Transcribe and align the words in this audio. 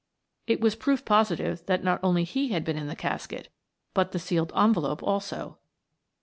It 0.47 0.61
was 0.61 0.73
proof 0.75 1.05
positive 1.05 1.63
that 1.67 1.83
not 1.83 1.99
only 2.01 2.23
he 2.23 2.47
had 2.47 2.65
been 2.65 2.75
in 2.75 2.87
the 2.87 2.95
casket, 2.95 3.49
but 3.93 4.13
the 4.13 4.17
sealed 4.17 4.51
envelope 4.55 5.03
also. 5.03 5.59